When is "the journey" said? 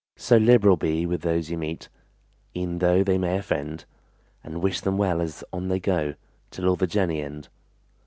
6.75-7.21